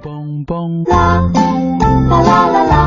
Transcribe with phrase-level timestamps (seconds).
[0.00, 1.20] 嘣嘣啦
[2.08, 2.79] 啦啦啦啦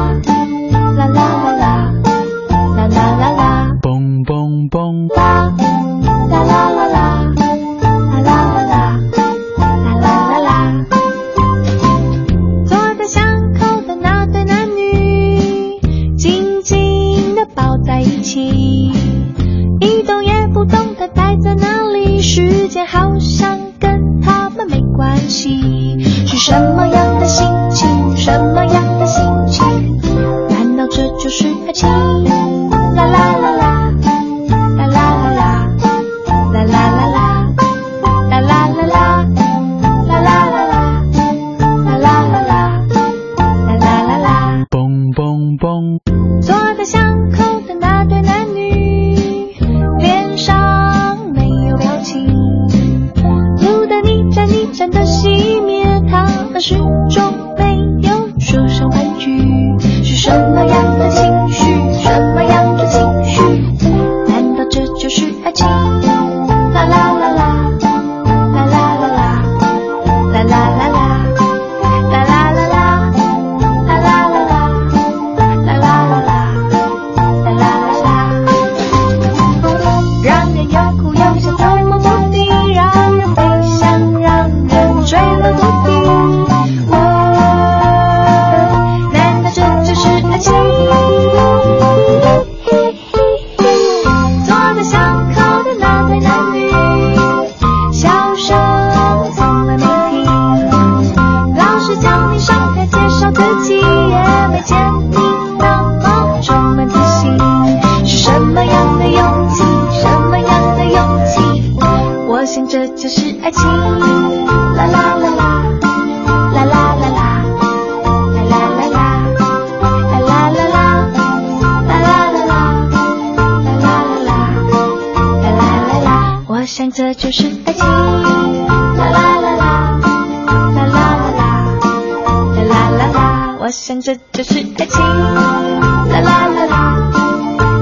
[134.53, 134.99] 是爱情。
[134.99, 137.09] 啦啦啦啦，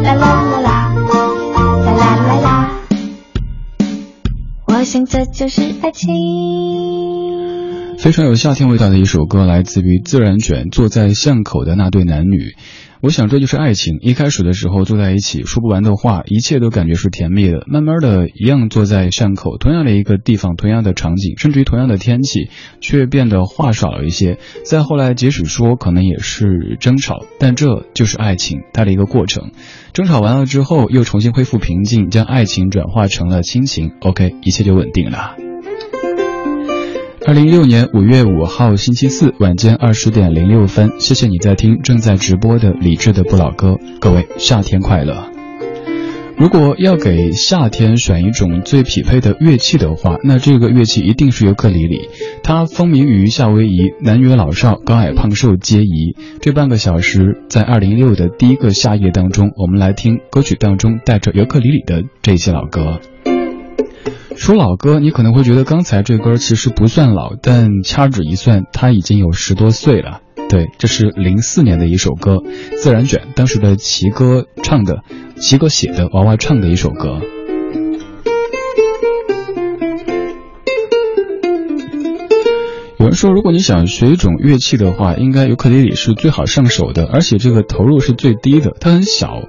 [0.02, 0.88] 啦啦啦啦，
[1.84, 2.72] 啦啦啦啦。
[4.68, 6.10] 我想这就是爱情。
[7.98, 10.70] 非常有夏天味道的一首歌，来自于自然卷。
[10.72, 12.56] 坐在巷口的那对男女，
[13.02, 13.98] 我想这就是爱情。
[14.02, 17.64] 一开始的时候坐在一起说不完的话，一切都感觉是甜蜜的。
[17.66, 24.38] 慢慢的，一样坐在巷口，同样的一个地方，同样的场景，甚至于同样的天气，却变得话少了一些。
[24.64, 29.52] 再后来，即使说可能也是争吵，但这就是爱情它的一个过程。
[29.94, 33.94] 争吵完了之后，又重新恢复平静，将爱情转化成了亲情。
[34.02, 35.36] OK，一切就稳定了。
[37.24, 45.30] 二零一六年五月五号星期四晚间二十点零六分，谢谢你在听正在直播的理智的不老歌，各位夏天快乐。
[46.36, 52.10] 如果要给夏天选一种最匹配的乐器的话，那这个乐器一定是尤克里里。
[52.42, 56.16] 它风靡于夏威夷，男女老少、高矮胖瘦皆宜。
[56.42, 63.00] 这半个小时，在二零一六的第一个夏夜当中，我们来听歌曲当中带着尤克里里的这些老歌。
[64.36, 70.22] 说老歌，你可能会觉得刚才这歌其实不算老，但掐指一算，它已经有十多岁了。
[70.50, 72.38] 对，这是零四年的一首歌，
[72.82, 75.04] 自然卷，当时的齐哥唱的，
[75.38, 77.20] 齐哥写的，娃娃唱的一首歌。
[82.98, 89.44] 有人说，如果你想学一种乐器的话，应该尤克里里是最好上手的，而且这个投入是最低的，它很小。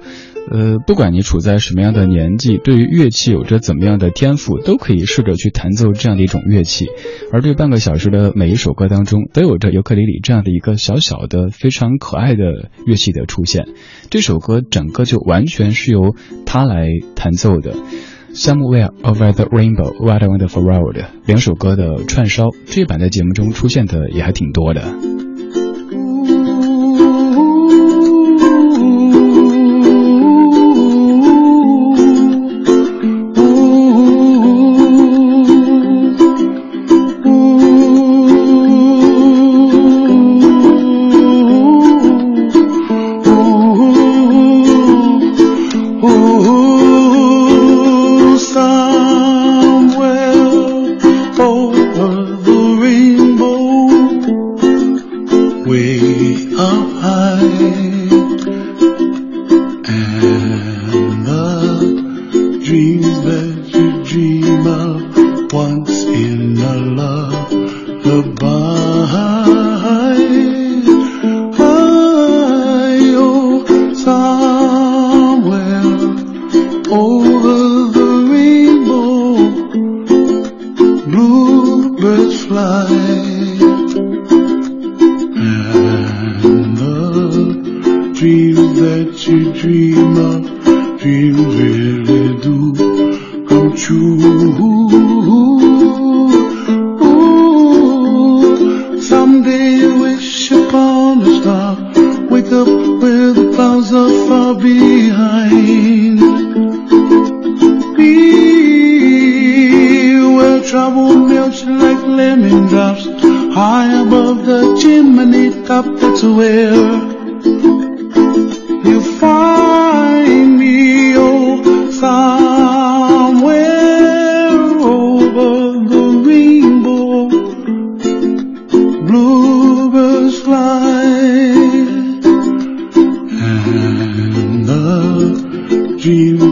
[0.51, 6.87] 呃，不管你处在什么样的年纪，对于乐器有着怎么样的天赋，都可以试着去弹奏这样的一种乐器。
[7.31, 13.67] 而这半个小时的每一首歌当中，都有着尤克里里这样的一个小小的、非常可爱的乐器的出现。
[14.09, 16.13] 这首歌整个就完全是由
[16.45, 17.75] 他来弹奏的。
[18.33, 20.97] Somewhere over the rainbow, what a wonderful world。
[21.25, 25.12] 两首歌的串烧，这版在节目中出现的也还挺多的。
[91.03, 92.02] te ver.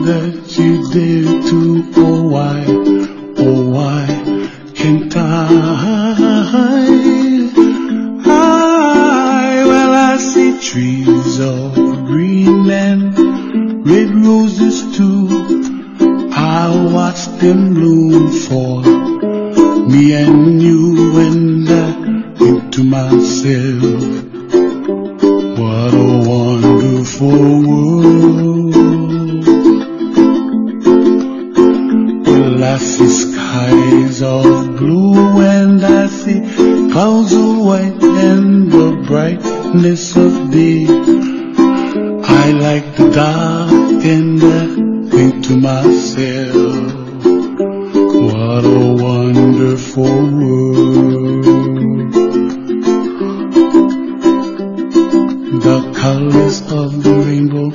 [0.05, 2.65] That you dare to, oh why,
[3.37, 4.20] oh why
[48.31, 51.43] what a wonderful world.
[55.67, 57.69] The colors of the rainbow,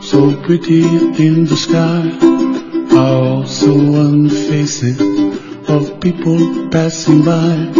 [0.00, 0.82] so pretty
[1.26, 2.02] in the sky,
[2.96, 3.72] are also
[4.04, 5.00] on faces
[5.68, 7.72] of people passing by.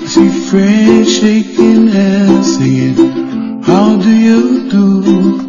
[0.00, 5.39] I see friends shaking hands singing, How do you do?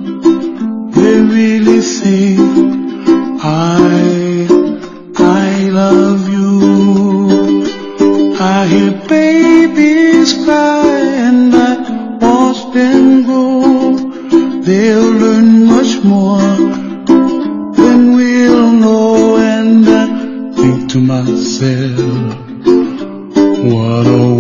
[20.91, 22.35] To myself,
[23.63, 24.30] what a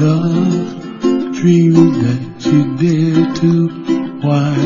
[0.00, 3.68] The dream that you dare to,
[4.22, 4.56] why,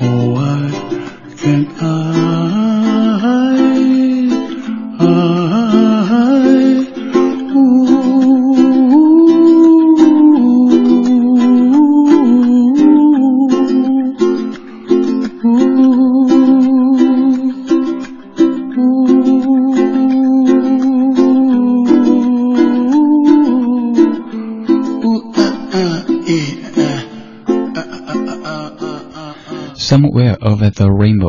[0.00, 0.69] oh why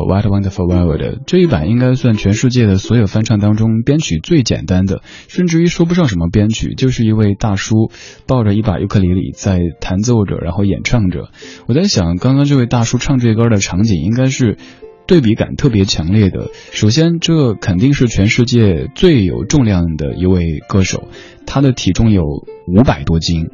[0.06, 1.22] White Wonderful world。
[1.26, 7.90] 这一版应该算全世界的所有翻唱当中编曲最简单的，甚至于说不上什么编曲，就是一位大叔
[8.26, 11.30] 抱着一把尤克里里在弹奏着，然后演唱着。
[11.66, 14.58] 我在想，刚刚这位大叔唱这歌的场景应该是。
[15.06, 21.08] 对比感特别强烈的，首先，这肯定是全世界最有重量的一位歌手，
[21.46, 22.24] 他的体重有
[22.66, 23.50] 五百多斤，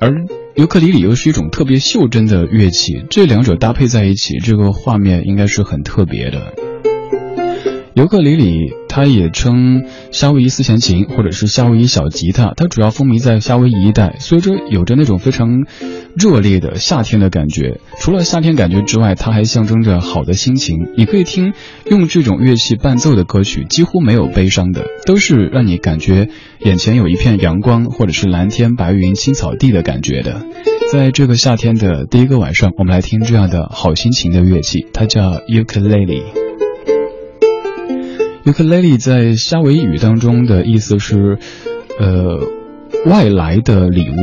[0.00, 6.69] 而尤克里里又是一种特别袖珍的乐器，这两者搭配在一起，这个画面应该是很特别的。
[8.00, 15.66] 尤克里里，它也称夏威夷四弦琴或者是夏威夷小吉他，它主要风靡在夏威夷一带，所以这有着那种非常
[16.16, 17.78] 热烈的夏天的感觉。
[17.98, 20.78] 除了夏天感觉之外，它还象征着好的心情。
[20.96, 21.52] 你可以听
[21.90, 26.30] 用这种乐器伴奏的歌曲，几乎没有悲伤的，都是让你感觉
[26.64, 30.40] 眼前有一片阳光，或者是蓝天白云青草地的感觉的。
[30.90, 36.49] 在这个夏天的第一个晚上，我们来听这样的好心情的乐器，它叫尤克里里。
[38.50, 41.38] Ukulele 在夏威夷语当中的意思是，
[41.98, 42.40] 呃，
[43.06, 44.14] 外来的礼物。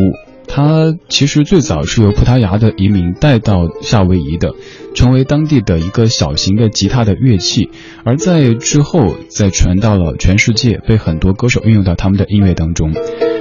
[0.50, 4.54] 它其实最早是由葡萄牙的移民带到夏威夷的，
[4.96, 7.70] 成为当地的一个小型的吉他的乐器，
[8.06, 12.94] 而在之后再传到了全世界，被很多歌手运用到他们的音乐当中。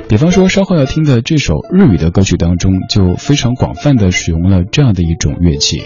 [0.09, 5.83] 比方说稍后要听的这首日语的歌曲当中，就非常广泛的使用了这样的一种乐器。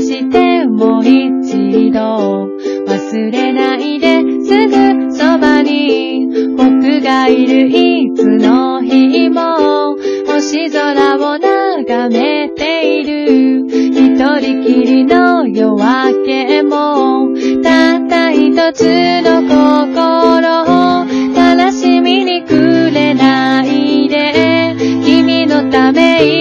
[0.00, 2.48] してもう一度
[2.86, 6.26] 忘れないですぐそばに
[6.56, 13.66] 僕がいるいつの日も星空を眺めている。
[13.66, 17.28] 一人きりの夜明けも
[17.62, 18.84] たった一つ
[19.22, 24.76] の心を悲しみにくれないで。
[25.04, 26.35] 君のため息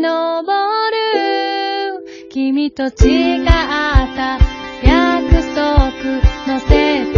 [0.00, 0.42] け上
[0.90, 2.04] る。
[2.30, 4.38] 君と誓った
[4.84, 5.90] 約束
[6.46, 7.17] 乗せて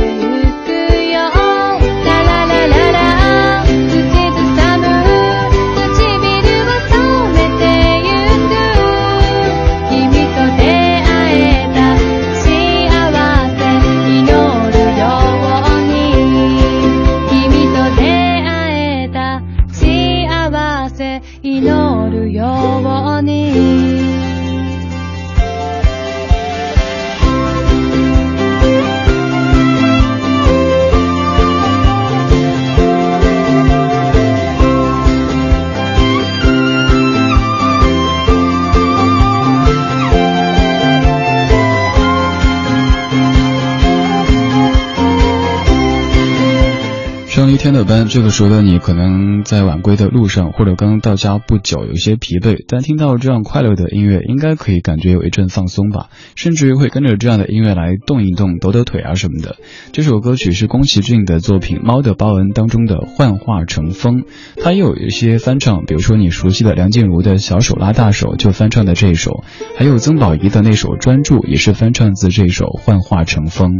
[47.40, 52.62] 上一天的班，这个时候的你可能在晚归的路上，或者刚到家不久，有些疲惫。
[52.68, 59.56] 但听到这样快乐的音乐，应该可以感觉有一阵放松吧，甚至于会跟着这样的音乐来动一动、抖抖腿啊什么的。
[59.92, 64.16] 这首歌曲是宫崎骏的作品《猫的报恩》当中的《幻化成风》，
[64.62, 69.44] 它也有一些翻唱，比如说你熟悉的梁静茹的《小手拉大手》就翻唱的这一首，
[69.78, 73.78] 还有曾宝仪的那首《专注》也是翻唱自这首《幻化成风》。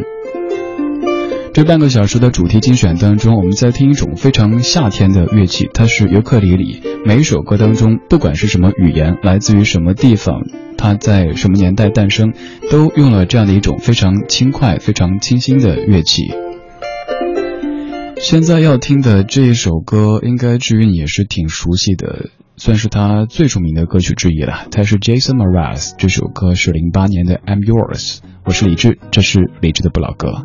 [1.53, 6.81] 这半个小时的主题精选当中，我们在听一种非常夏天的乐器，它是尤克里里。
[7.05, 10.43] 每一首歌当中，不管是什么语言，来自于什么地方，
[10.79, 12.35] 它在什么年代诞生，
[12.71, 16.31] 都用了这样的一种非常轻快、非常清新的乐器。
[18.21, 24.69] 现在要听的这一首歌，应该至于你也是挺熟悉的，算是他最著名的歌曲之一了。
[24.71, 28.19] 他是 Jason Mraz，这首歌是零八年的 I'm Yours。
[28.45, 30.45] 我是李志，这是李志的不老歌。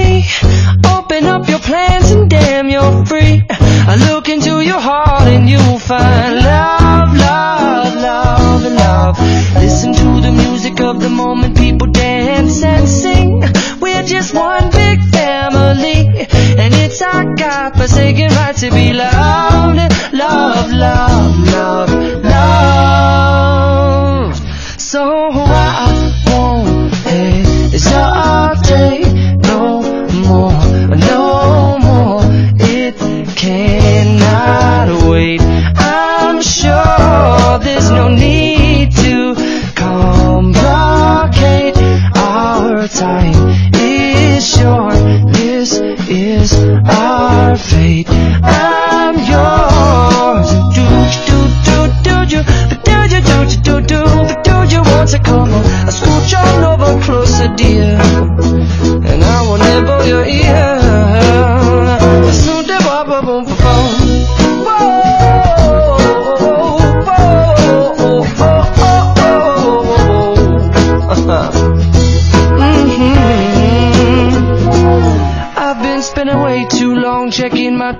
[5.41, 9.19] And you'll find love, love, love, love.
[9.55, 13.41] Listen to the music of the moment, people dance and sing.
[13.79, 16.27] We're just one big family,
[16.61, 18.30] and it's our God-forsaken right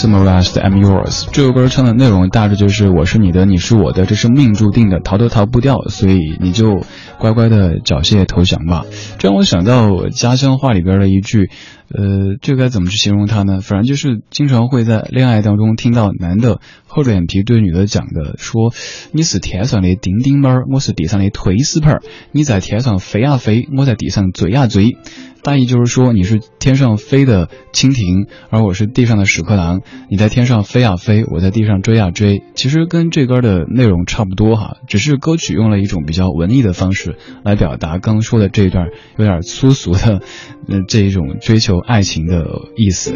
[0.00, 6.80] Jason Mraz 的 I'm Yours 这首歌唱的内容大致就是我是你的，你是我的，这是命注定的，逃都逃不掉，所以你就
[7.18, 8.86] 乖乖的缴械投降吧。
[9.18, 11.50] 这让我想到家乡话里边的一句，
[11.90, 13.60] 呃，这该怎么去形容它呢？
[13.60, 18.72] 反正就是经常会在恋爱当中听到男的厚着脸皮对女的讲的，说
[19.12, 21.98] 你是天上的丁丁猫，我是地上的推屎盆，
[22.32, 24.96] 你在天上飞呀飞，我在地上追呀追。
[25.42, 29.80] 大意就是说，你是天上飞的蜻蜓，而我是地上的屎壳郎。
[30.10, 32.42] 你在天上飞呀飞，我在地上追呀追。
[32.54, 40.20] 其实跟这歌的内容差不多哈，只是歌曲用了一种比较文艺的方式来表达刚说的这一段有点粗俗的，
[40.68, 42.44] 嗯，这一种追求爱情的
[42.76, 43.14] 意思。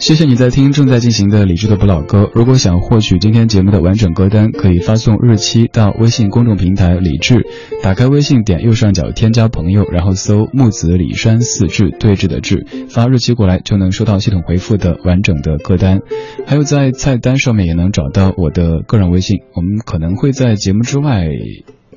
[0.00, 2.30] 谢谢你在听正在进行的理智的不老歌。
[2.34, 7.44] 如果想获取今天节目的完整歌单，可以发送日期到微信公众平台李智，
[7.82, 16.00] 打开微信点右上角添加朋友，然后搜木子李山四志对峙的志，发日期过来就能收到系统回复的完整的歌单。
[16.46, 19.40] 还有在菜单上面也能找到我的个人微信。
[19.54, 21.26] 我们可能会在节目之外，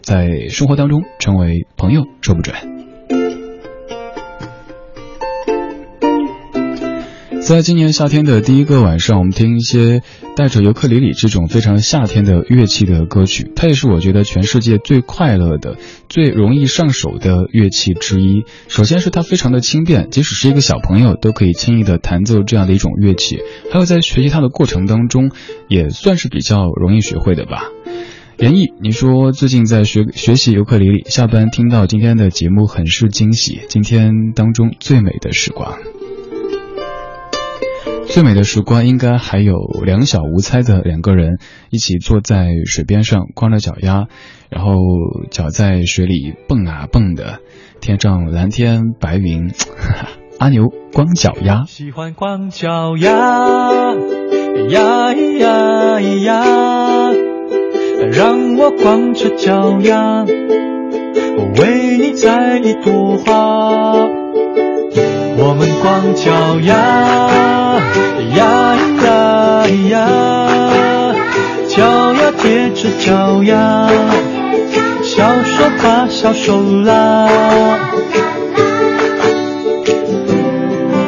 [0.02, 2.83] 在生活当中成为朋友，说不准。
[7.44, 10.02] 在今年夏天的第一个晚上，我们听一些
[10.38, 15.76] 带着尤克里里这种非常夏天的乐器的歌曲，它也是我觉得全世界最快乐的、
[16.08, 18.46] 最容易上手的乐器之一。
[18.70, 23.40] 首先是它非常的轻便，即使是一个小朋友都可以轻易的弹奏这样的一种乐器。
[23.72, 25.30] 还有在学习它的过程当中，
[25.68, 27.66] 也算是比较容易学会的吧。
[28.40, 33.60] 严毅，你说最近在学学习尤克里里，下班听到今天的节目很是惊喜。
[33.68, 35.78] 今天当中最美的时光。
[38.08, 41.39] 最美的时光，应该还有两小无猜的两个人
[41.72, 44.08] 一起坐在水边上，光着脚丫，
[44.50, 44.76] 然后
[45.32, 47.39] 脚在水里蹦啊蹦的，
[47.82, 49.52] 天上蓝天白云，
[50.38, 51.63] 阿牛光脚丫。
[51.66, 53.10] 喜欢光脚丫，
[54.70, 57.12] 呀咿呀咿呀，
[58.12, 64.23] 让我光着脚丫，我为你摘一朵花。
[65.46, 66.74] 我们光脚丫，
[68.38, 68.42] 呀
[69.04, 69.08] 呀
[69.90, 69.94] 呀，
[71.68, 73.90] 脚丫贴着脚丫，
[75.04, 77.28] 小手把小手拉。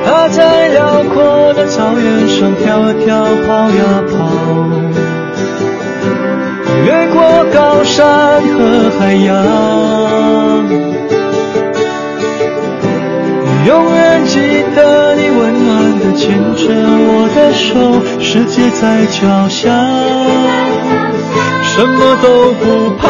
[0.03, 4.13] 它在辽阔的草原上跳啊跳，跑呀跑，
[6.85, 10.94] 越过高山和海洋。
[13.65, 19.71] 永远记得你温暖的牵着我的手，世界在脚下，
[21.63, 23.07] 什么都不怕，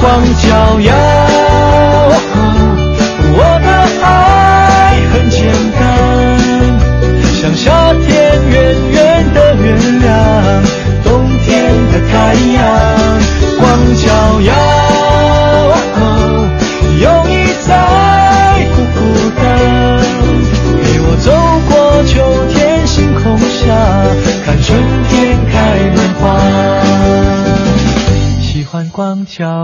[0.00, 1.07] 光脚丫。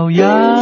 [0.05, 0.54] 光脚